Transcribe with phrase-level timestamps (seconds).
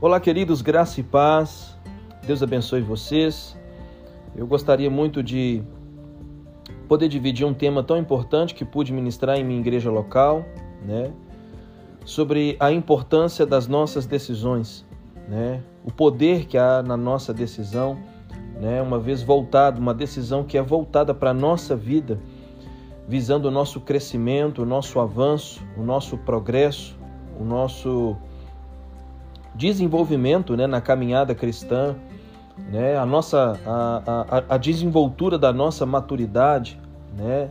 [0.00, 1.76] Olá, queridos, graça e paz.
[2.24, 3.58] Deus abençoe vocês.
[4.36, 5.60] Eu gostaria muito de
[6.86, 10.44] poder dividir um tema tão importante que pude ministrar em minha igreja local,
[10.86, 11.10] né?
[12.04, 14.86] Sobre a importância das nossas decisões,
[15.28, 15.64] né?
[15.84, 17.98] O poder que há na nossa decisão,
[18.60, 18.80] né?
[18.80, 22.20] Uma vez voltado, uma decisão que é voltada para a nossa vida,
[23.08, 26.96] visando o nosso crescimento, o nosso avanço, o nosso progresso,
[27.36, 28.16] o nosso
[29.58, 31.96] desenvolvimento né, na caminhada cristã,
[32.70, 36.78] né, a nossa a, a, a desenvoltura da nossa maturidade,
[37.16, 37.50] né,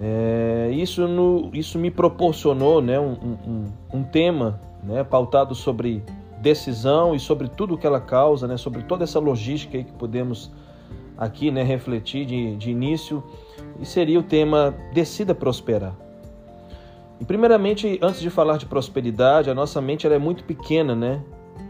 [0.00, 3.12] é, isso, no, isso me proporcionou né, um,
[3.46, 3.64] um,
[3.94, 6.02] um tema né, pautado sobre
[6.40, 10.50] decisão e sobre tudo que ela causa, né, sobre toda essa logística que podemos
[11.16, 13.22] aqui né, refletir de, de início,
[13.80, 15.94] e seria o tema Decida Prosperar.
[17.22, 21.22] E primeiramente, antes de falar de prosperidade, a nossa mente ela é muito pequena, né?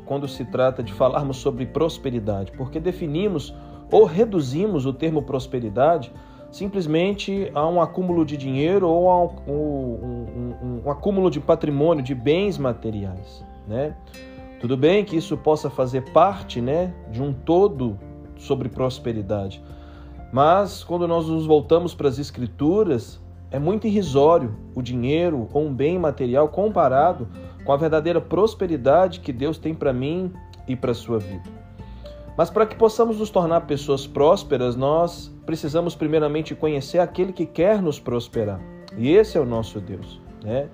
[0.07, 3.55] Quando se trata de falarmos sobre prosperidade, porque definimos
[3.91, 6.11] ou reduzimos o termo prosperidade
[6.51, 12.03] simplesmente a um acúmulo de dinheiro ou a um, um, um, um acúmulo de patrimônio,
[12.03, 13.95] de bens materiais, né?
[14.59, 17.99] Tudo bem que isso possa fazer parte, né, de um todo
[18.39, 19.63] sobre prosperidade,
[20.33, 23.21] mas quando nós nos voltamos para as escrituras,
[23.53, 27.29] é muito irrisório o dinheiro ou um bem material comparado
[27.65, 30.33] com a verdadeira prosperidade que Deus tem para mim
[30.67, 31.63] e para a sua vida.
[32.37, 37.83] Mas para que possamos nos tornar pessoas prósperas, nós precisamos primeiramente conhecer aquele que quer
[37.83, 38.59] nos prosperar.
[38.97, 40.19] E esse é o nosso Deus.
[40.43, 40.69] Né?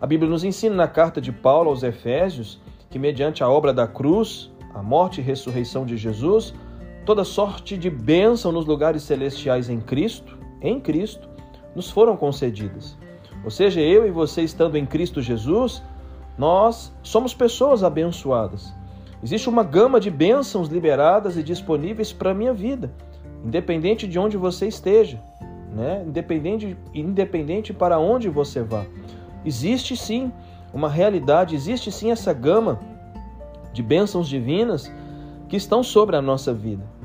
[0.00, 3.88] A Bíblia nos ensina na carta de Paulo aos Efésios que, mediante a obra da
[3.88, 6.54] cruz, a morte e ressurreição de Jesus,
[7.04, 11.28] toda sorte de bênção nos lugares celestiais em Cristo, em Cristo,
[11.74, 12.96] nos foram concedidas.
[13.44, 15.82] Ou seja, eu e você estando em Cristo Jesus,
[16.36, 18.72] nós somos pessoas abençoadas.
[19.22, 22.90] Existe uma gama de bênçãos liberadas e disponíveis para a minha vida,
[23.44, 25.22] independente de onde você esteja,
[25.74, 26.02] né?
[26.06, 28.84] independente, independente para onde você vá.
[29.44, 30.32] Existe sim
[30.72, 32.80] uma realidade, existe sim essa gama
[33.72, 34.90] de bênçãos divinas
[35.48, 36.99] que estão sobre a nossa vida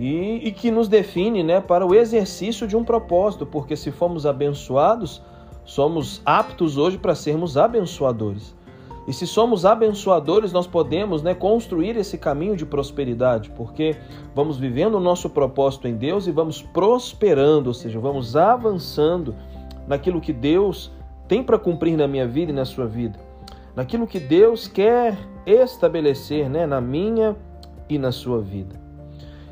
[0.00, 4.24] e, e que nos define né, para o exercício de um propósito, porque se fomos
[4.24, 5.22] abençoados,
[5.62, 8.56] somos aptos hoje para sermos abençoadores.
[9.06, 13.94] E se somos abençoadores, nós podemos né, construir esse caminho de prosperidade, porque
[14.34, 19.34] vamos vivendo o nosso propósito em Deus e vamos prosperando, ou seja, vamos avançando
[19.86, 20.90] naquilo que Deus
[21.28, 23.18] tem para cumprir na minha vida e na sua vida,
[23.76, 27.36] naquilo que Deus quer estabelecer né, na minha
[27.86, 28.89] e na sua vida.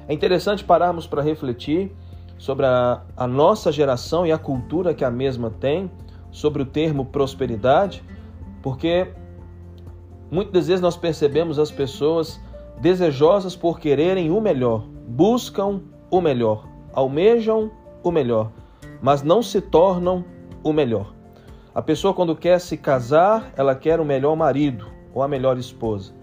[0.09, 1.95] É interessante pararmos para refletir
[2.39, 5.91] sobre a, a, nossa geração e a cultura que a mesma tem
[6.31, 8.03] sobre o termo prosperidade,
[8.63, 9.09] porque
[10.31, 12.41] muitas vezes nós percebemos as pessoas
[12.81, 17.71] desejosas por quererem o melhor, buscam o melhor, almejam
[18.03, 18.51] o melhor,
[19.03, 20.25] mas não se tornam
[20.65, 21.13] o melhor.
[21.75, 26.15] A pessoa, quando quer se casar, ela quer o melhor marido ou a melhor esposa.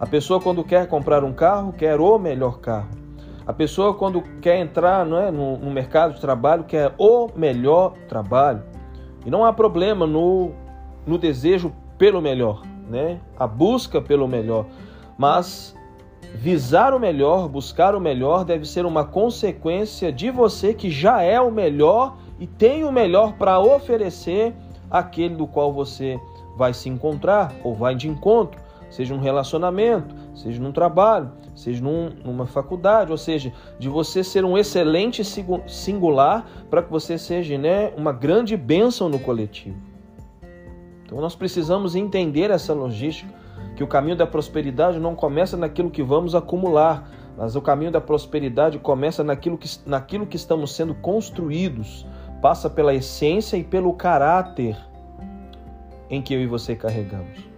[0.00, 2.99] A pessoa, quando quer comprar um carro, quer o melhor carro.
[3.46, 7.94] A pessoa, quando quer entrar não é, no, no mercado de trabalho, quer o melhor
[8.08, 8.62] trabalho.
[9.24, 10.52] E não há problema no,
[11.06, 13.20] no desejo pelo melhor, né?
[13.38, 14.66] a busca pelo melhor.
[15.18, 15.76] Mas
[16.34, 21.40] visar o melhor, buscar o melhor, deve ser uma consequência de você que já é
[21.40, 24.54] o melhor e tem o melhor para oferecer
[24.90, 26.18] àquele do qual você
[26.56, 31.30] vai se encontrar ou vai de encontro seja num relacionamento, seja num trabalho,
[31.60, 35.22] seja num, numa faculdade, ou seja, de você ser um excelente
[35.66, 39.76] singular para que você seja né, uma grande bênção no coletivo.
[41.04, 43.32] Então nós precisamos entender essa logística,
[43.76, 48.00] que o caminho da prosperidade não começa naquilo que vamos acumular, mas o caminho da
[48.00, 52.06] prosperidade começa naquilo que, naquilo que estamos sendo construídos,
[52.40, 54.76] passa pela essência e pelo caráter
[56.08, 57.49] em que eu e você carregamos.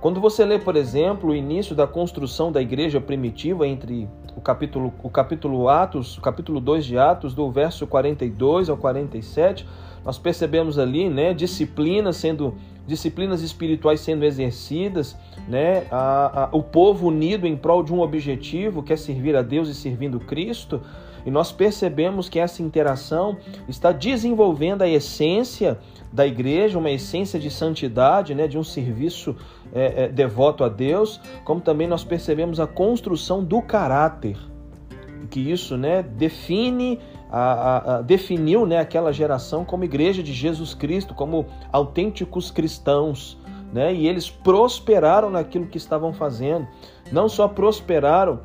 [0.00, 4.94] Quando você lê, por exemplo, o início da construção da igreja primitiva entre o capítulo,
[5.02, 9.66] o capítulo Atos, o capítulo 2 de Atos, do verso 42 ao 47,
[10.02, 12.54] nós percebemos ali, né, disciplinas sendo
[12.86, 15.16] disciplinas espirituais sendo exercidas,
[15.46, 19.42] né, a, a, o povo unido em prol de um objetivo, que é servir a
[19.42, 20.80] Deus e servindo Cristo,
[21.24, 23.36] e nós percebemos que essa interação
[23.68, 25.78] está desenvolvendo a essência
[26.12, 29.36] da igreja, uma essência de santidade, né, de um serviço
[29.74, 34.36] é, é, devoto a Deus, como também nós percebemos a construção do caráter,
[35.30, 36.98] que isso né, define
[37.30, 43.38] a, a, a, definiu né, aquela geração como igreja de Jesus Cristo, como autênticos cristãos,
[43.72, 43.94] né?
[43.94, 46.66] E eles prosperaram naquilo que estavam fazendo.
[47.12, 48.40] Não só prosperaram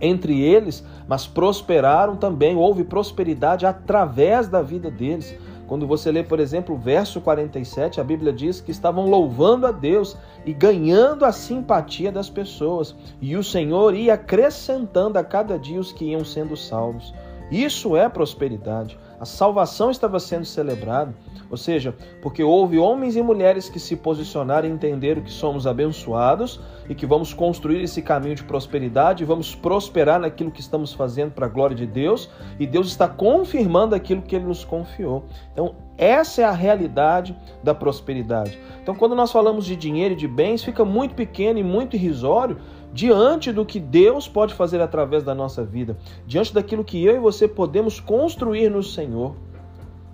[0.00, 5.34] entre eles, mas prosperaram também, houve prosperidade através da vida deles.
[5.66, 9.72] Quando você lê, por exemplo, o verso 47, a Bíblia diz que estavam louvando a
[9.72, 15.80] Deus e ganhando a simpatia das pessoas, e o Senhor ia acrescentando a cada dia
[15.80, 17.14] os que iam sendo salvos.
[17.50, 18.98] Isso é prosperidade.
[19.18, 21.14] A salvação estava sendo celebrada,
[21.50, 26.60] ou seja, porque houve homens e mulheres que se posicionaram e entenderam que somos abençoados
[26.88, 31.46] e que vamos construir esse caminho de prosperidade, vamos prosperar naquilo que estamos fazendo para
[31.46, 32.28] a glória de Deus,
[32.58, 35.24] e Deus está confirmando aquilo que ele nos confiou.
[35.52, 38.58] Então, essa é a realidade da prosperidade.
[38.82, 42.58] Então, quando nós falamos de dinheiro e de bens, fica muito pequeno e muito irrisório
[42.94, 47.18] diante do que Deus pode fazer através da nossa vida, diante daquilo que eu e
[47.18, 49.34] você podemos construir no Senhor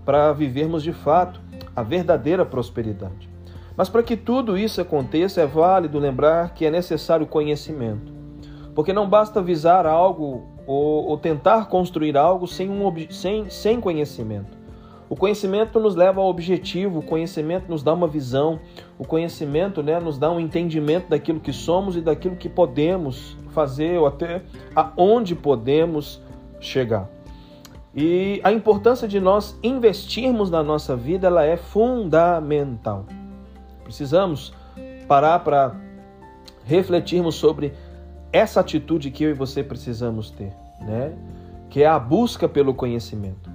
[0.02, 1.42] para vivermos de fato
[1.76, 3.28] a verdadeira prosperidade.
[3.76, 8.12] Mas para que tudo isso aconteça, é válido lembrar que é necessário conhecimento.
[8.74, 14.56] Porque não basta visar algo ou, ou tentar construir algo sem, um, sem, sem conhecimento.
[15.10, 18.60] O conhecimento nos leva ao objetivo, o conhecimento nos dá uma visão,
[18.96, 23.98] o conhecimento né, nos dá um entendimento daquilo que somos e daquilo que podemos fazer
[23.98, 26.22] ou até aonde podemos
[26.60, 27.10] chegar.
[27.92, 33.04] E a importância de nós investirmos na nossa vida ela é fundamental.
[33.82, 34.54] Precisamos
[35.08, 35.74] parar para
[36.64, 37.72] refletirmos sobre
[38.32, 41.12] essa atitude que eu e você precisamos ter, né?
[41.68, 43.49] Que é a busca pelo conhecimento.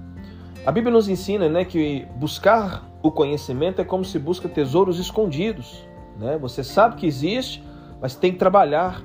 [0.65, 5.87] A Bíblia nos ensina né, que buscar o conhecimento é como se busca tesouros escondidos.
[6.17, 6.39] Né?
[6.39, 7.63] Você sabe que existe,
[8.01, 9.03] mas tem que trabalhar,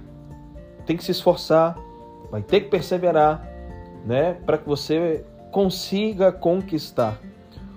[0.87, 1.79] tem que se esforçar,
[2.31, 3.47] vai ter que perseverar
[4.07, 5.23] né, para que você
[5.53, 7.21] consiga conquistar.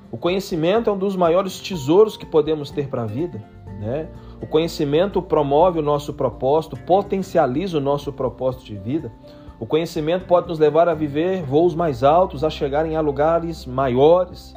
[0.09, 3.43] O conhecimento é um dos maiores tesouros que podemos ter para a vida.
[3.81, 4.07] Né?
[4.39, 9.11] O conhecimento promove o nosso propósito, potencializa o nosso propósito de vida.
[9.59, 14.53] O conhecimento pode nos levar a viver voos mais altos, a chegarem a lugares maiores.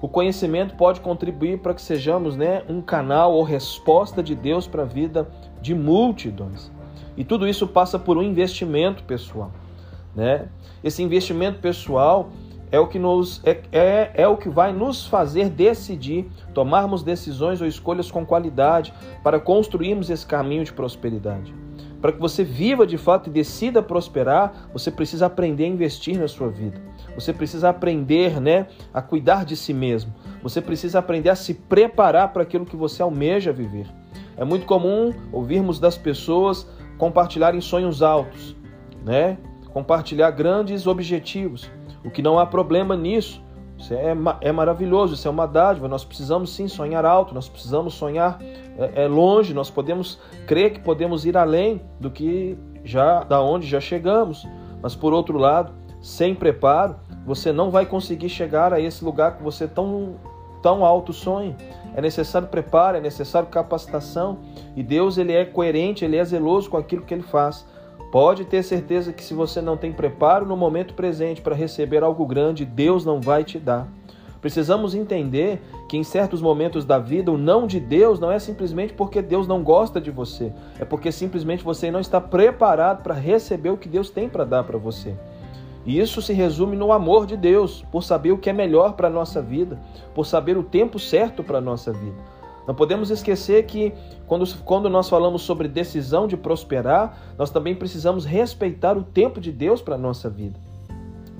[0.00, 4.82] O conhecimento pode contribuir para que sejamos né, um canal ou resposta de Deus para
[4.82, 5.28] a vida
[5.60, 6.70] de multidões.
[7.16, 9.50] E tudo isso passa por um investimento pessoal.
[10.14, 10.48] Né?
[10.82, 12.30] Esse investimento pessoal
[12.72, 17.60] é o que nos é, é, é o que vai nos fazer decidir, tomarmos decisões
[17.60, 18.92] ou escolhas com qualidade
[19.22, 21.52] para construirmos esse caminho de prosperidade.
[22.00, 26.26] Para que você viva de fato e decida prosperar, você precisa aprender a investir na
[26.26, 26.80] sua vida.
[27.14, 30.14] Você precisa aprender, né, a cuidar de si mesmo.
[30.42, 33.86] Você precisa aprender a se preparar para aquilo que você almeja viver.
[34.36, 36.66] É muito comum ouvirmos das pessoas
[36.96, 38.56] compartilharem sonhos altos,
[39.04, 39.36] né?
[39.72, 41.70] Compartilhar grandes objetivos.
[42.02, 43.42] O que não há problema nisso.
[43.80, 45.88] Isso é, é maravilhoso, isso é uma dádiva.
[45.88, 48.38] Nós precisamos sim sonhar alto, nós precisamos sonhar
[48.78, 53.66] é, é longe, nós podemos crer que podemos ir além do que já da onde
[53.66, 54.46] já chegamos.
[54.82, 55.72] Mas por outro lado,
[56.02, 60.16] sem preparo, você não vai conseguir chegar a esse lugar que você tão
[60.62, 61.56] tão alto sonha.
[61.96, 64.40] É necessário preparo, é necessário capacitação,
[64.76, 67.66] e Deus ele é coerente, ele é zeloso com aquilo que ele faz.
[68.10, 72.26] Pode ter certeza que se você não tem preparo no momento presente para receber algo
[72.26, 73.86] grande, Deus não vai te dar.
[74.40, 78.94] Precisamos entender que em certos momentos da vida o não de Deus não é simplesmente
[78.94, 83.70] porque Deus não gosta de você, é porque simplesmente você não está preparado para receber
[83.70, 85.14] o que Deus tem para dar para você.
[85.84, 89.08] E isso se resume no amor de Deus, por saber o que é melhor para
[89.08, 89.78] a nossa vida,
[90.14, 92.39] por saber o tempo certo para a nossa vida.
[92.70, 93.92] Não podemos esquecer que
[94.28, 99.50] quando, quando nós falamos sobre decisão de prosperar, nós também precisamos respeitar o tempo de
[99.50, 100.56] Deus para a nossa vida.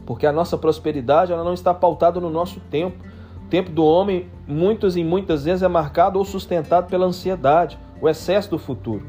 [0.04, 2.98] Porque a nossa prosperidade ela não está pautada no nosso tempo.
[3.46, 8.08] O tempo do homem, muitas e muitas vezes, é marcado ou sustentado pela ansiedade, o
[8.08, 9.06] excesso do futuro.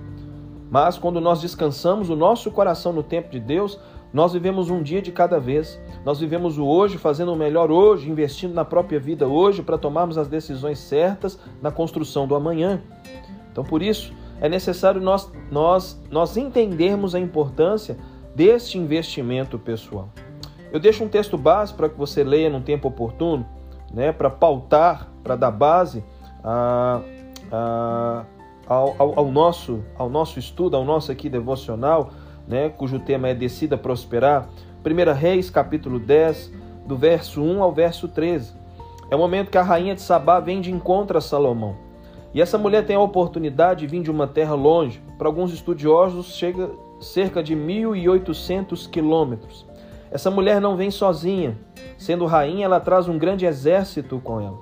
[0.70, 3.80] Mas quando nós descansamos o nosso coração no tempo de Deus,
[4.14, 5.80] nós vivemos um dia de cada vez.
[6.04, 10.18] Nós vivemos o hoje, fazendo o melhor hoje, investindo na própria vida hoje para tomarmos
[10.18, 12.82] as decisões certas na construção do amanhã.
[13.52, 17.98] Então, por isso, é necessário nós, nós, nós entendermos a importância
[18.36, 20.10] deste investimento pessoal.
[20.72, 23.46] Eu deixo um texto base para que você leia num tempo oportuno,
[23.94, 26.04] né, para pautar, para dar base
[26.44, 27.02] a,
[27.52, 28.26] a,
[28.66, 32.12] ao, ao, nosso, ao nosso estudo, ao nosso aqui devocional
[32.52, 34.50] né, cujo tema é Decida Prosperar,
[34.86, 36.52] 1 Reis, capítulo 10,
[36.86, 38.54] do verso 1 ao verso 13.
[39.10, 41.78] É o momento que a rainha de Sabá vem de encontro a Salomão.
[42.34, 45.02] E essa mulher tem a oportunidade de vir de uma terra longe.
[45.18, 49.66] Para alguns estudiosos, chega cerca de 1.800 quilômetros.
[50.12, 51.58] Essa mulher não vem sozinha.
[51.98, 54.58] Sendo rainha, ela traz um grande exército com ela.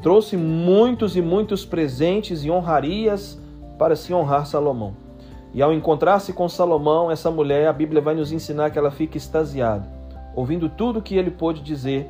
[0.00, 3.40] trouxe muitos e muitos presentes e honrarias
[3.76, 5.05] para se honrar Salomão.
[5.54, 9.16] E ao encontrar-se com Salomão, essa mulher, a Bíblia vai nos ensinar que ela fica
[9.16, 9.88] extasiada,
[10.34, 12.08] ouvindo tudo que ele pôde dizer.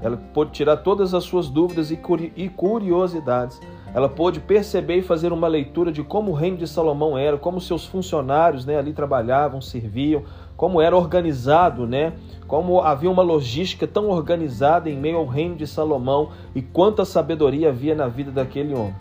[0.00, 3.60] Ela pôde tirar todas as suas dúvidas e curiosidades.
[3.92, 7.60] Ela pôde perceber e fazer uma leitura de como o reino de Salomão era, como
[7.60, 10.22] seus funcionários né, ali trabalhavam, serviam,
[10.56, 12.12] como era organizado, né?
[12.46, 17.70] Como havia uma logística tão organizada em meio ao reino de Salomão e quanta sabedoria
[17.70, 18.94] havia na vida daquele homem.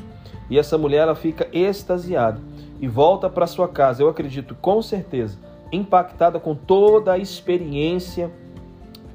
[0.50, 2.40] E essa mulher ela fica extasiada
[2.80, 5.38] e volta para sua casa, eu acredito com certeza,
[5.72, 8.32] impactada com toda a experiência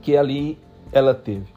[0.01, 0.59] que ali
[0.93, 1.53] ela teve.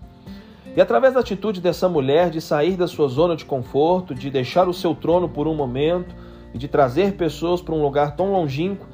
[0.76, 4.68] E através da atitude dessa mulher de sair da sua zona de conforto, de deixar
[4.68, 6.14] o seu trono por um momento
[6.54, 8.86] e de trazer pessoas para um lugar tão longínquo,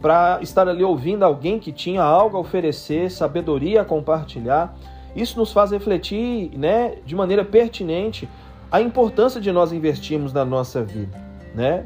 [0.00, 4.76] para estar ali ouvindo alguém que tinha algo a oferecer, sabedoria a compartilhar,
[5.14, 8.28] isso nos faz refletir, né, de maneira pertinente
[8.70, 11.20] a importância de nós investirmos na nossa vida,
[11.54, 11.84] né?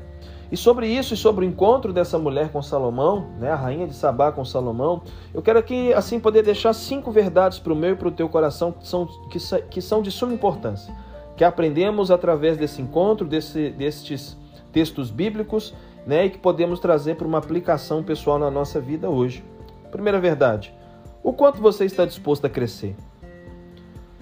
[0.54, 3.92] E sobre isso e sobre o encontro dessa mulher com Salomão, né, a rainha de
[3.92, 5.02] Sabá com Salomão,
[5.34, 8.28] eu quero aqui assim poder deixar cinco verdades para o meu e para o teu
[8.28, 10.94] coração que são, que, que são de suma importância,
[11.36, 14.38] que aprendemos através desse encontro, desse, destes
[14.72, 15.74] textos bíblicos,
[16.06, 19.42] né, e que podemos trazer para uma aplicação pessoal na nossa vida hoje.
[19.90, 20.72] Primeira verdade:
[21.20, 22.94] o quanto você está disposto a crescer?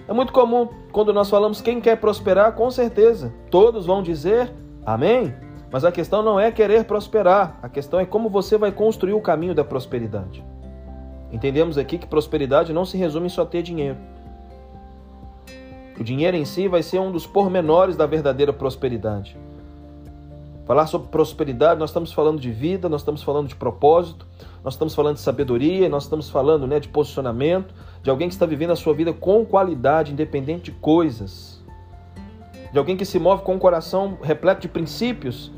[0.07, 4.51] É muito comum quando nós falamos quem quer prosperar, com certeza, todos vão dizer
[4.83, 5.31] amém.
[5.73, 9.19] Mas a questão não é querer prosperar, a questão é como você vai construir o
[9.19, 10.43] caminho da prosperidade.
[11.31, 13.97] Entendemos aqui que prosperidade não se resume em só ter dinheiro.
[15.99, 19.35] O dinheiro em si vai ser um dos pormenores da verdadeira prosperidade.
[20.67, 24.27] Falar sobre prosperidade, nós estamos falando de vida, nós estamos falando de propósito,
[24.63, 28.45] nós estamos falando de sabedoria, nós estamos falando né, de posicionamento, de alguém que está
[28.45, 31.59] vivendo a sua vida com qualidade, independente de coisas,
[32.71, 35.51] de alguém que se move com um coração repleto de princípios,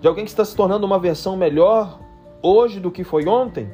[0.00, 1.98] de alguém que está se tornando uma versão melhor
[2.42, 3.70] hoje do que foi ontem?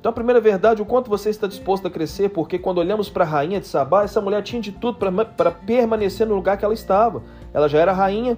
[0.00, 3.24] Então, a primeira verdade, o quanto você está disposto a crescer, porque quando olhamos para
[3.24, 6.74] a rainha de Sabá, essa mulher tinha de tudo para permanecer no lugar que ela
[6.74, 7.22] estava.
[7.52, 8.36] Ela já era rainha,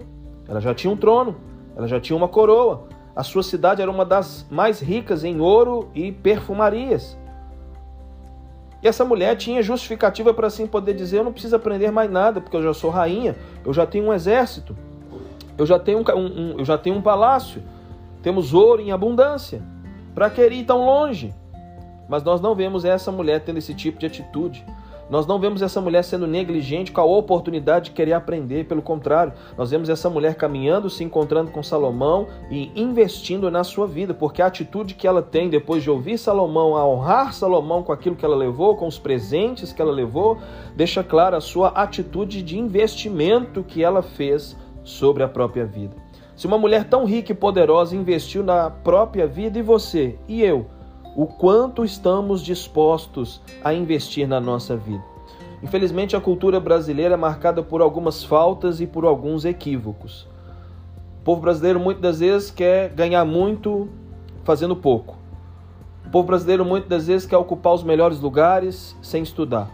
[0.49, 1.37] ela já tinha um trono,
[1.77, 2.89] ela já tinha uma coroa.
[3.15, 7.19] A sua cidade era uma das mais ricas em ouro e perfumarias.
[8.83, 12.41] E essa mulher tinha justificativa para assim poder dizer: Eu não preciso aprender mais nada,
[12.41, 14.75] porque eu já sou rainha, eu já tenho um exército.
[15.61, 17.63] Eu já tenho um, um, eu já tenho um palácio,
[18.23, 19.61] temos ouro em abundância.
[20.15, 21.35] Para que ir tão longe?
[22.09, 24.65] Mas nós não vemos essa mulher tendo esse tipo de atitude.
[25.11, 29.35] Nós não vemos essa mulher sendo negligente com a oportunidade de querer aprender, pelo contrário,
[29.59, 34.41] nós vemos essa mulher caminhando, se encontrando com Salomão e investindo na sua vida, porque
[34.41, 38.25] a atitude que ela tem depois de ouvir Salomão, a honrar Salomão com aquilo que
[38.25, 40.39] ela levou, com os presentes que ela levou,
[40.75, 44.57] deixa clara a sua atitude de investimento que ela fez
[44.91, 45.97] sobre a própria vida.
[46.37, 50.67] Se uma mulher tão rica e poderosa investiu na própria vida, e você e eu,
[51.17, 55.05] o quanto estamos dispostos a investir na nossa vida?
[55.63, 60.27] Infelizmente, a cultura brasileira é marcada por algumas faltas e por alguns equívocos.
[61.21, 63.89] O povo brasileiro muitas das vezes quer ganhar muito
[64.43, 65.19] fazendo pouco.
[66.07, 69.71] O povo brasileiro muitas das vezes quer ocupar os melhores lugares sem estudar.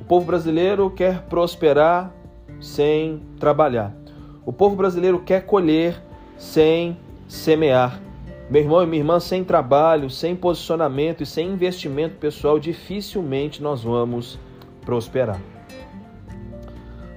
[0.00, 2.12] O povo brasileiro quer prosperar
[2.60, 4.05] sem trabalhar.
[4.46, 6.00] O povo brasileiro quer colher
[6.38, 8.00] sem semear.
[8.48, 13.82] Meu irmão e minha irmã, sem trabalho, sem posicionamento e sem investimento pessoal, dificilmente nós
[13.82, 14.38] vamos
[14.82, 15.40] prosperar.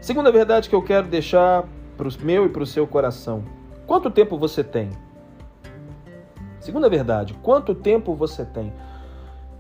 [0.02, 3.44] Segunda verdade que eu quero deixar para o meu e para o seu coração:
[3.86, 4.90] quanto tempo você tem?
[6.60, 8.74] Segunda verdade, quanto tempo você tem?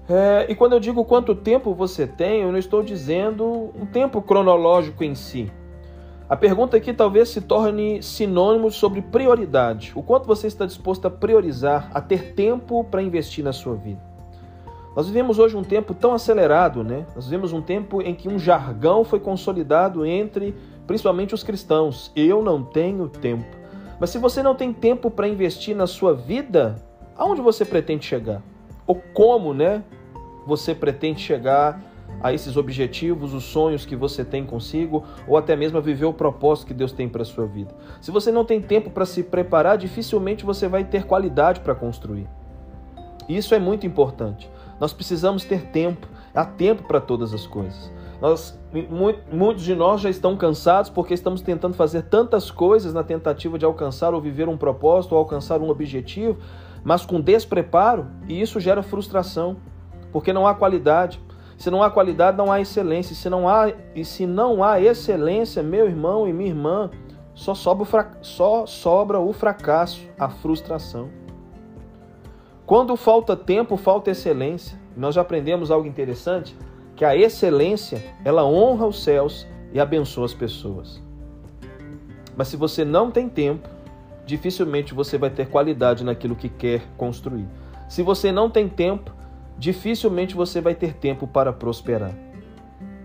[0.10, 4.24] É, e quando eu digo quanto tempo você tem, eu não estou dizendo um tempo
[4.24, 5.52] cronológico em si.
[6.30, 9.92] A pergunta aqui talvez se torne sinônimo sobre prioridade.
[9.96, 14.00] O quanto você está disposto a priorizar, a ter tempo para investir na sua vida.
[14.96, 17.08] Nós vivemos hoje um tempo tão acelerado, né?
[17.16, 20.54] Nós vivemos um tempo em que um jargão foi consolidado entre
[20.86, 22.12] principalmente os cristãos.
[22.16, 23.58] Eu não tenho tempo.
[24.00, 26.76] Mas se você não tem tempo para investir na sua vida,
[27.18, 28.44] aonde você pretende chegar?
[28.86, 29.84] Ou como, né?
[30.46, 31.82] Você pretende chegar
[32.22, 36.14] a esses objetivos, os sonhos que você tem consigo, ou até mesmo a viver o
[36.14, 37.74] propósito que Deus tem para a sua vida.
[38.02, 42.28] Se você não tem tempo para se preparar, dificilmente você vai ter qualidade para construir.
[43.28, 44.50] Isso é muito importante.
[44.80, 47.92] Nós precisamos ter tempo, há tempo para todas as coisas.
[48.22, 48.60] Nós,
[49.32, 53.64] muitos de nós já estão cansados porque estamos tentando fazer tantas coisas na tentativa de
[53.64, 56.38] alcançar ou viver um propósito ou alcançar um objetivo,
[56.84, 59.58] mas com despreparo, e isso gera frustração,
[60.12, 61.22] porque não há qualidade.
[61.60, 63.14] Se não há qualidade, não há excelência.
[63.14, 66.90] Se não há, e se não há excelência, meu irmão e minha irmã,
[67.36, 71.10] só sobra, o só sobra o fracasso, a frustração.
[72.66, 74.80] Quando falta tempo, falta excelência.
[74.96, 76.56] Nós já aprendemos algo interessante,
[76.96, 81.04] que a excelência, ela honra os céus e abençoa as pessoas.
[82.38, 83.68] Mas se você não tem tempo,
[84.26, 87.48] dificilmente você vai ter qualidade naquilo que quer construir.
[87.90, 89.19] Se você não tem tempo,
[89.60, 92.14] dificilmente você vai ter tempo para prosperar.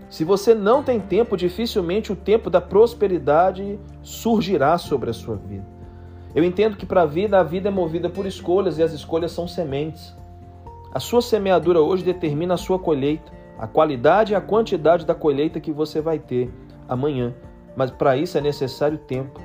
[0.09, 5.65] Se você não tem tempo, dificilmente o tempo da prosperidade surgirá sobre a sua vida.
[6.33, 9.31] Eu entendo que para a vida, a vida é movida por escolhas e as escolhas
[9.31, 10.15] são sementes.
[10.93, 15.59] A sua semeadura hoje determina a sua colheita, a qualidade e a quantidade da colheita
[15.59, 16.49] que você vai ter
[16.87, 17.33] amanhã.
[17.75, 19.41] Mas para isso é necessário tempo.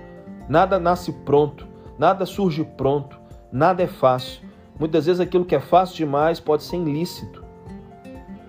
[0.49, 1.67] Nada nasce pronto,
[1.99, 3.19] nada surge pronto,
[3.51, 4.50] nada é fácil.
[4.81, 7.45] Muitas vezes aquilo que é fácil demais pode ser ilícito.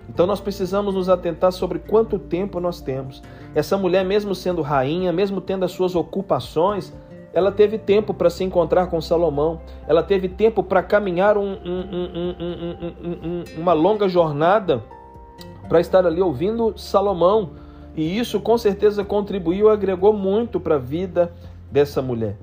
[0.08, 3.22] Então nós precisamos nos atentar sobre quanto tempo nós temos.
[3.54, 6.90] Essa mulher, mesmo sendo rainha, mesmo tendo as suas ocupações,
[7.34, 12.34] ela teve tempo para se encontrar com Salomão, ela teve tempo para caminhar um, um,
[13.22, 14.82] um, uma longa jornada
[15.68, 17.50] para estar ali ouvindo Salomão.
[17.94, 21.32] E isso com certeza contribuiu e agregou muito para a vida
[21.70, 22.36] dessa mulher.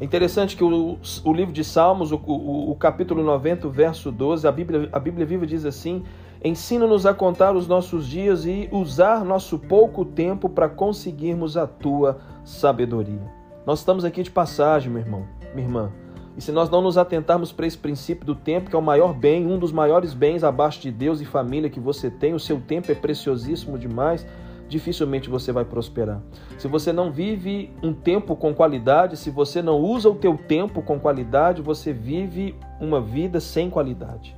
[0.00, 4.46] É interessante que o, o livro de Salmos, o, o, o, capítulo 90, verso 12,
[4.46, 6.02] a Bíblia, a Bíblia Viva diz assim:
[6.42, 12.18] Ensina-nos a contar os nossos dias e usar nosso pouco tempo para conseguirmos a tua
[12.44, 13.22] sabedoria.
[13.64, 15.92] Nós estamos aqui de passagem, meu irmão, minha irmã.
[16.36, 19.14] E se nós não nos atentarmos para esse princípio do tempo, que é o maior
[19.14, 22.60] bem, um dos maiores bens abaixo de Deus e família que você tem, o seu
[22.60, 24.26] tempo é preciosíssimo demais
[24.68, 26.20] dificilmente você vai prosperar.
[26.58, 30.82] Se você não vive um tempo com qualidade, se você não usa o teu tempo
[30.82, 34.34] com qualidade, você vive uma vida sem qualidade.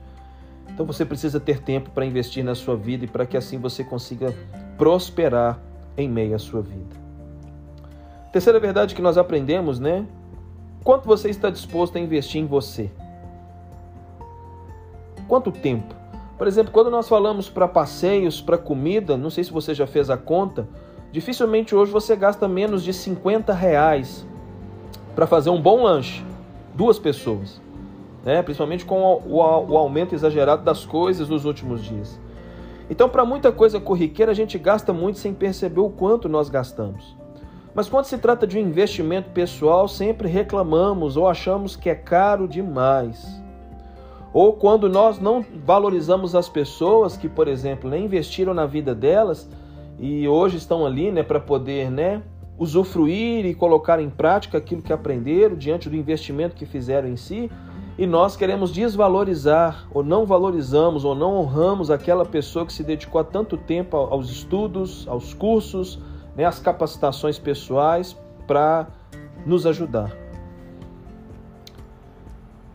[0.69, 3.83] Então você precisa ter tempo para investir na sua vida e para que assim você
[3.83, 4.35] consiga
[4.77, 5.59] prosperar
[5.97, 6.97] em meio à sua vida.
[8.33, 10.05] Terceira verdade que nós aprendemos, né?
[10.85, 12.91] Quanto você está disposto a investir em você?
[15.27, 15.95] Quanto tempo?
[16.39, 20.11] Por exemplo, quando nós falamos para passeios, para comida, não sei se você já fez
[20.11, 20.69] a conta,
[21.11, 24.27] dificilmente hoje você gasta menos de 50 reais
[25.15, 26.23] para fazer um bom lanche,
[26.75, 27.61] duas pessoas,
[28.23, 28.43] né?
[28.43, 32.21] principalmente com o, o, aumento exagerado das coisas nos últimos dias.
[32.91, 37.17] Então, para muita coisa corriqueira, a gente gasta muito sem perceber o quanto nós gastamos.
[37.75, 42.47] Mas quando se trata de um investimento pessoal, sempre reclamamos ou achamos que é caro
[42.47, 43.43] demais.
[44.37, 49.49] Ou quando nós não valorizamos as pessoas que, por exemplo, né, investiram na vida delas
[49.99, 52.21] e hoje estão ali né, para poder né,
[52.59, 57.51] usufruir e colocar em prática aquilo que aprenderam diante do investimento que fizeram em si,
[57.97, 63.23] e nós queremos desvalorizar, ou não valorizamos, ou não honramos aquela pessoa que se dedicou
[63.23, 65.99] há tanto tempo aos estudos, aos cursos,
[66.37, 68.15] né, às capacitações pessoais
[68.47, 68.87] para
[69.47, 70.26] nos ajudar.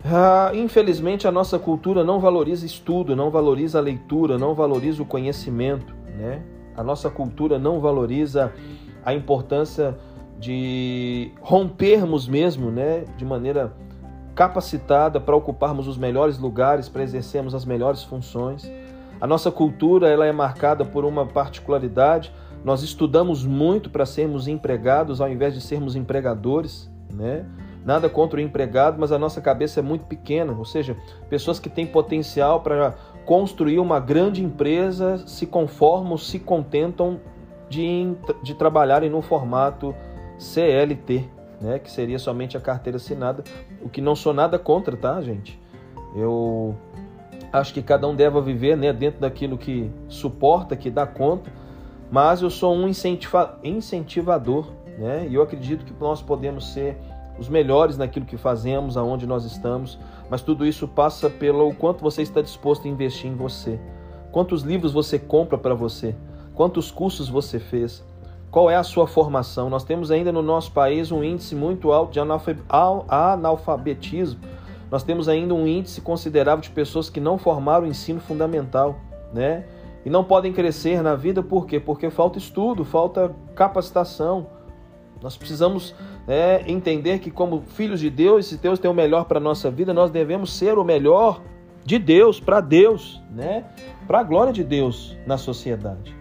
[0.03, 5.05] Ah, infelizmente, a nossa cultura não valoriza estudo, não valoriza a leitura, não valoriza o
[5.05, 5.93] conhecimento.
[6.17, 6.41] Né?
[6.75, 8.51] A nossa cultura não valoriza
[9.05, 9.97] a importância
[10.39, 13.71] de rompermos mesmo, né, de maneira
[14.33, 18.69] capacitada para ocuparmos os melhores lugares, para exercermos as melhores funções.
[19.19, 22.33] A nossa cultura ela é marcada por uma particularidade.
[22.63, 27.45] Nós estudamos muito para sermos empregados ao invés de sermos empregadores, né?
[27.83, 30.95] Nada contra o empregado, mas a nossa cabeça é muito pequena, ou seja,
[31.29, 32.93] pessoas que têm potencial para
[33.25, 37.19] construir uma grande empresa se conformam, se contentam
[37.69, 38.13] de,
[38.43, 39.95] de trabalharem no formato
[40.37, 41.27] CLT,
[41.59, 43.43] né, que seria somente a carteira assinada,
[43.81, 45.59] o que não sou nada contra, tá, gente?
[46.15, 46.75] Eu
[47.53, 51.51] acho que cada um deve viver né, dentro daquilo que suporta, que dá conta,
[52.11, 54.67] mas eu sou um incentiva incentivador,
[54.97, 55.25] né?
[55.29, 56.97] E eu acredito que nós podemos ser
[57.41, 59.97] os melhores naquilo que fazemos, aonde nós estamos,
[60.29, 63.79] mas tudo isso passa pelo quanto você está disposto a investir em você.
[64.31, 66.15] Quantos livros você compra para você?
[66.53, 68.05] Quantos cursos você fez?
[68.51, 69.71] Qual é a sua formação?
[69.71, 74.39] Nós temos ainda no nosso país um índice muito alto de analfabetismo.
[74.91, 78.97] Nós temos ainda um índice considerável de pessoas que não formaram o ensino fundamental,
[79.33, 79.65] né?
[80.05, 81.79] E não podem crescer na vida por quê?
[81.79, 84.60] Porque falta estudo, falta capacitação.
[85.21, 85.93] Nós precisamos
[86.27, 89.69] é, entender que, como filhos de Deus, se Deus tem o melhor para a nossa
[89.69, 91.41] vida, nós devemos ser o melhor
[91.85, 93.65] de Deus, para Deus, né?
[94.07, 96.15] para a glória de Deus na sociedade.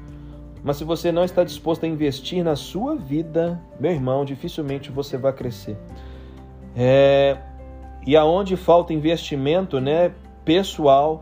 [0.63, 5.17] Mas se você não está disposto a investir na sua vida, meu irmão, dificilmente você
[5.17, 5.77] vai crescer.
[6.77, 7.39] É,
[8.07, 10.13] e aonde falta investimento né,
[10.45, 11.21] pessoal,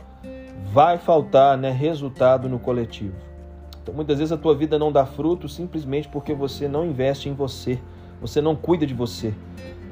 [0.72, 3.27] vai faltar né, resultado no coletivo.
[3.88, 7.32] Então, muitas vezes a tua vida não dá fruto simplesmente porque você não investe em
[7.32, 7.78] você,
[8.20, 9.32] você não cuida de você.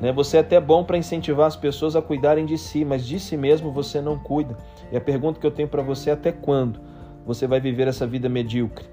[0.02, 0.12] Né?
[0.12, 3.38] Você é até bom para incentivar as pessoas a cuidarem de si, mas de si
[3.38, 4.54] mesmo você não cuida.
[4.92, 6.78] E a pergunta que eu tenho para você é até quando
[7.24, 8.84] você vai viver essa vida medíocre?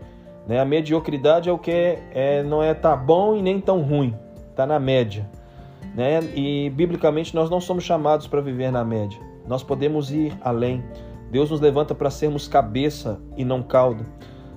[0.48, 0.58] Né?
[0.62, 4.16] A mediocridade é o que é, não é tá bom e nem tão ruim,
[4.56, 5.30] tá na média.
[5.94, 6.22] Né?
[6.34, 9.20] E biblicamente nós não somos chamados para viver na média.
[9.46, 10.82] Nós podemos ir além.
[11.30, 14.06] Deus nos levanta para sermos cabeça e não cauda.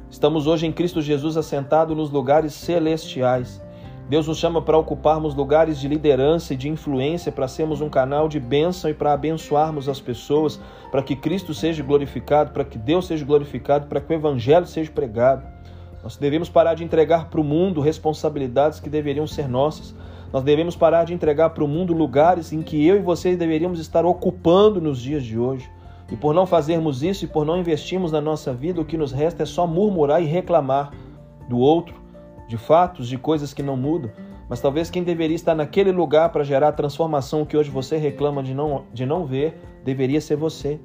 [0.09, 3.61] Estamos hoje em Cristo Jesus assentados nos lugares celestiais.
[4.09, 8.29] Deus nos chama para ocuparmos lugares de liderança e de influência, para sermos um canal
[8.29, 10.61] de bênção e para abençoarmos as pessoas,
[10.93, 14.93] para que Cristo seja glorificado, para que Deus seja glorificado, para que o Evangelho seja
[14.93, 15.45] pregado.
[16.05, 19.93] Nós devemos parar de entregar para o mundo responsabilidades que deveriam ser nossas.
[20.33, 23.81] Nós devemos parar de entregar para o mundo lugares em que eu e vocês deveríamos
[23.81, 25.69] estar ocupando nos dias de hoje.
[26.11, 29.13] E por não fazermos isso e por não investirmos na nossa vida, o que nos
[29.13, 30.93] resta é só murmurar e reclamar
[31.49, 31.95] do outro,
[32.49, 34.11] de fatos, de coisas que não mudam.
[34.49, 38.43] Mas talvez quem deveria estar naquele lugar para gerar a transformação que hoje você reclama
[38.43, 40.79] de não, de não ver, deveria ser você.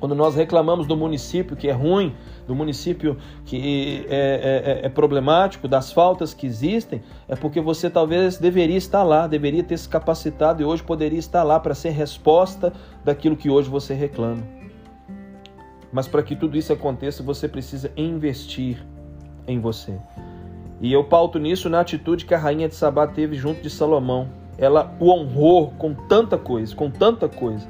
[0.00, 2.14] Quando nós reclamamos do município que é ruim,
[2.46, 7.88] do município que é, é, é, é, problemático, das faltas que existem, é porque você
[7.88, 11.90] talvez deveria estar lá, deveria ter se capacitado e hoje poderia estar lá para ser
[11.90, 12.72] resposta
[13.04, 14.42] daquilo que hoje você reclama.
[15.92, 18.84] Mas para que tudo isso aconteça, você precisa investir
[19.46, 19.96] em você.
[20.80, 24.28] E eu pauto nisso na atitude que a rainha de Sabá teve junto de Salomão.
[24.58, 27.68] Ela o honrou com tanta coisa, com tanta coisa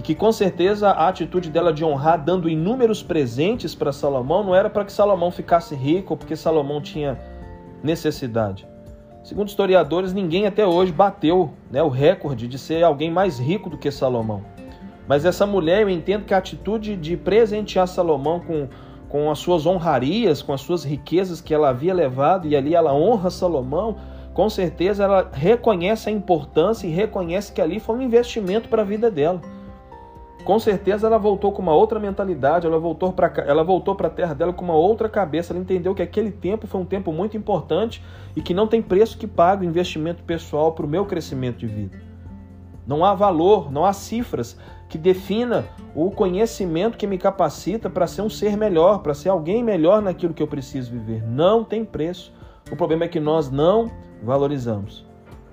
[0.00, 4.54] e que com certeza a atitude dela de honrar, dando inúmeros presentes para Salomão, não
[4.54, 7.20] era para que Salomão ficasse rico, porque Salomão tinha
[7.82, 8.66] necessidade.
[9.22, 13.76] Segundo historiadores, ninguém até hoje bateu né, o recorde de ser alguém mais rico do
[13.76, 14.42] que Salomão.
[15.06, 18.68] Mas essa mulher, eu entendo que a atitude de presentear Salomão com,
[19.06, 22.94] com as suas honrarias, com as suas riquezas que ela havia levado, e ali ela
[22.94, 23.96] honra Salomão,
[24.32, 28.84] com certeza ela reconhece a importância e reconhece que ali foi um investimento para a
[28.86, 29.42] vida dela
[30.44, 34.10] com certeza ela voltou com uma outra mentalidade, ela voltou para ela voltou para a
[34.10, 37.36] terra dela com uma outra cabeça, ela entendeu que aquele tempo foi um tempo muito
[37.36, 38.02] importante
[38.34, 41.66] e que não tem preço que pague o investimento pessoal para o meu crescimento de
[41.66, 42.10] vida.
[42.86, 48.22] Não há valor, não há cifras que defina o conhecimento que me capacita para ser
[48.22, 51.22] um ser melhor, para ser alguém melhor naquilo que eu preciso viver.
[51.22, 52.32] Não tem preço.
[52.70, 53.88] O problema é que nós não
[54.22, 55.06] valorizamos,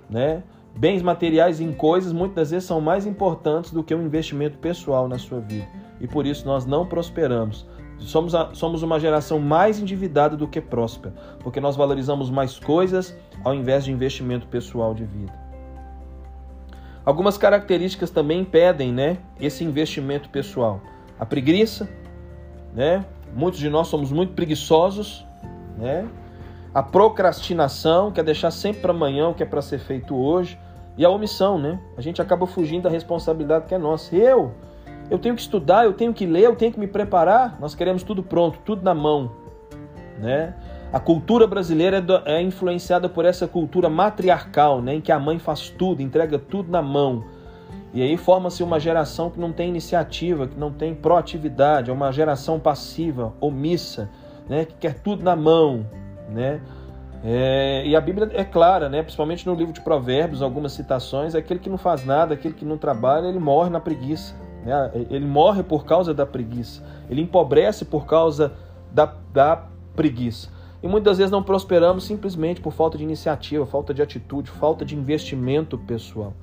[0.09, 0.41] né?
[0.77, 5.17] Bens materiais em coisas muitas vezes são mais importantes do que um investimento pessoal na
[5.17, 5.67] sua vida.
[5.99, 7.67] E por isso nós não prosperamos.
[7.97, 13.17] Somos, a, somos uma geração mais endividada do que próspera, porque nós valorizamos mais coisas
[13.43, 15.33] ao invés de investimento pessoal de vida.
[17.03, 20.79] Algumas características também impedem né, esse investimento pessoal.
[21.19, 21.89] A preguiça,
[22.75, 23.03] né?
[23.33, 25.25] muitos de nós somos muito preguiçosos,
[25.75, 26.07] né?
[26.71, 30.59] a procrastinação, que é deixar sempre para amanhã o que é para ser feito hoje.
[30.97, 31.79] E a omissão, né?
[31.95, 34.15] A gente acaba fugindo da responsabilidade que é nossa.
[34.15, 34.51] Eu,
[35.11, 37.57] eu tenho que estudar, eu tenho que ler, eu tenho que me preparar.
[37.59, 39.31] Nós queremos tudo pronto, tudo na mão,
[40.17, 40.55] né?
[40.91, 44.95] A cultura brasileira é, é influenciada por essa cultura matriarcal, né?
[44.95, 47.23] Em que a mãe faz tudo, entrega tudo na mão.
[47.93, 52.11] E aí forma-se uma geração que não tem iniciativa, que não tem proatividade, é uma
[52.11, 54.09] geração passiva, omissa,
[54.49, 54.65] né?
[54.65, 55.85] Que quer tudo na mão,
[56.29, 56.61] né?
[57.23, 59.01] É, e a Bíblia é clara, né?
[59.01, 62.77] principalmente no livro de Provérbios, algumas citações: aquele que não faz nada, aquele que não
[62.77, 64.35] trabalha, ele morre na preguiça.
[64.63, 64.91] Né?
[65.09, 68.53] Ele morre por causa da preguiça, ele empobrece por causa
[68.91, 70.49] da, da preguiça.
[70.81, 74.95] E muitas vezes não prosperamos simplesmente por falta de iniciativa, falta de atitude, falta de
[74.95, 76.33] investimento pessoal.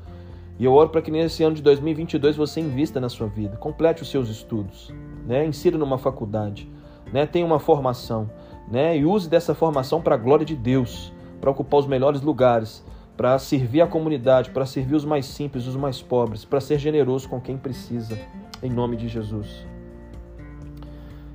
[0.59, 4.03] E eu oro para que nesse ano de 2022 você invista na sua vida, complete
[4.03, 4.93] os seus estudos,
[5.27, 5.45] né?
[5.45, 6.69] insira numa faculdade,
[7.13, 7.27] né?
[7.27, 8.31] tenha uma formação
[8.69, 8.97] né?
[8.97, 12.85] E use dessa formação para a glória de Deus, para ocupar os melhores lugares,
[13.17, 17.29] para servir a comunidade, para servir os mais simples, os mais pobres, para ser generoso
[17.29, 18.19] com quem precisa,
[18.63, 19.65] em nome de Jesus.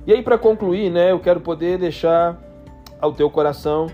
[0.06, 2.38] E aí, para concluir, né, eu quero poder deixar
[3.00, 3.86] ao teu coração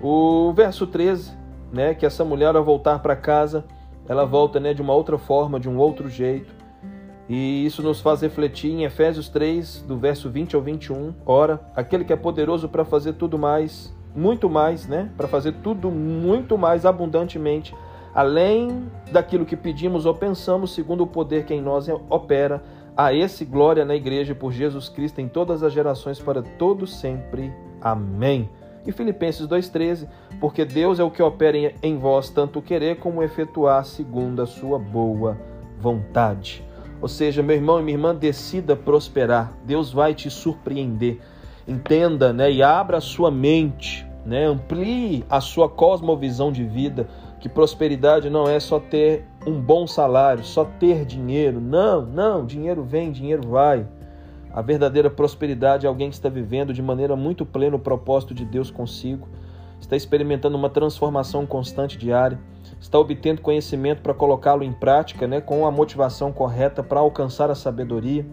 [0.00, 1.32] o verso 13,
[1.72, 3.64] né, que essa mulher, ao voltar para casa,
[4.08, 6.61] ela volta né, de uma outra forma, de um outro jeito.
[7.34, 11.14] E isso nos faz refletir em Efésios 3, do verso 20 ao 21.
[11.24, 15.10] Ora, aquele que é poderoso para fazer tudo mais, muito mais, né?
[15.16, 17.74] Para fazer tudo muito mais abundantemente,
[18.14, 22.62] além daquilo que pedimos ou pensamos, segundo o poder que em nós opera.
[22.94, 27.50] A esse glória na igreja por Jesus Cristo em todas as gerações para todos sempre.
[27.80, 28.50] Amém.
[28.86, 30.06] E Filipenses 2:13,
[30.38, 34.78] porque Deus é o que opera em vós tanto querer como efetuar segundo a sua
[34.78, 35.38] boa
[35.80, 36.62] vontade.
[37.02, 39.52] Ou seja, meu irmão e minha irmã, decida prosperar.
[39.66, 41.18] Deus vai te surpreender.
[41.66, 47.08] Entenda, né, e abra a sua mente, né, amplie a sua cosmovisão de vida,
[47.40, 51.60] que prosperidade não é só ter um bom salário, só ter dinheiro.
[51.60, 53.84] Não, não, dinheiro vem, dinheiro vai.
[54.52, 58.44] A verdadeira prosperidade é alguém que está vivendo de maneira muito plena o propósito de
[58.44, 59.26] Deus consigo,
[59.80, 62.38] está experimentando uma transformação constante diária,
[62.82, 67.54] está obtendo conhecimento para colocá-lo em prática, né, com a motivação correta para alcançar a
[67.54, 68.26] sabedoria.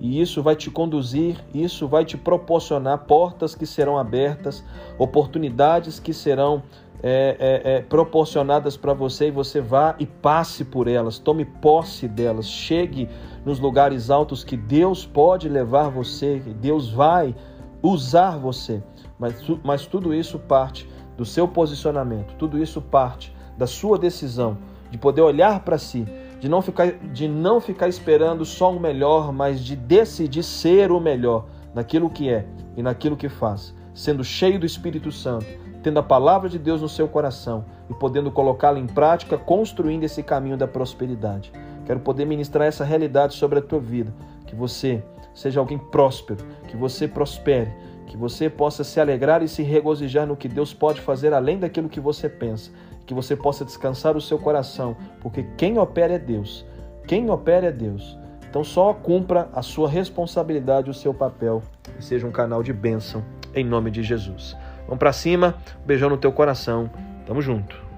[0.00, 4.64] E isso vai te conduzir, isso vai te proporcionar portas que serão abertas,
[4.96, 6.62] oportunidades que serão
[7.02, 12.06] é, é, é, proporcionadas para você e você vá e passe por elas, tome posse
[12.06, 13.08] delas, chegue
[13.44, 17.34] nos lugares altos que Deus pode levar você, que Deus vai
[17.82, 18.80] usar você.
[19.18, 24.56] Mas, mas tudo isso parte do seu posicionamento, tudo isso parte da sua decisão
[24.90, 26.06] de poder olhar para si,
[26.40, 30.98] de não ficar de não ficar esperando só o melhor, mas de decidir ser o
[30.98, 31.44] melhor
[31.74, 35.44] naquilo que é e naquilo que faz, sendo cheio do Espírito Santo
[35.82, 40.22] tendo a palavra de Deus no seu coração e podendo colocá-la em prática, construindo esse
[40.22, 41.52] caminho da prosperidade.
[41.86, 44.12] Quero poder ministrar essa realidade sobre a tua vida,
[44.46, 45.02] que você
[45.34, 47.72] seja alguém próspero, que você prospere,
[48.06, 51.88] que você possa se alegrar e se regozijar no que Deus pode fazer além daquilo
[51.88, 52.70] que você pensa,
[53.08, 56.64] que você possa descansar o seu coração, porque quem opera é Deus.
[57.06, 58.18] Quem opera é Deus.
[58.48, 61.62] Então só cumpra a sua responsabilidade, o seu papel
[61.98, 64.54] e seja um canal de bênção em nome de Jesus.
[64.84, 66.90] Vamos para cima, beijão no teu coração.
[67.26, 67.88] Tamo junto.